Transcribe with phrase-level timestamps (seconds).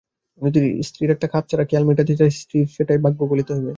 [0.41, 3.69] যদি নিজের একটা খাপছাড়া খেয়াল মিটাইতে চায়, স্ত্রীর সেটা ভাগ্যই বলিতে হইবে।